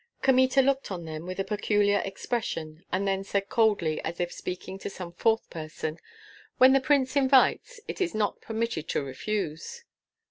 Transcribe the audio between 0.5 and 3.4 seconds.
looked on them with a peculiar expression, and then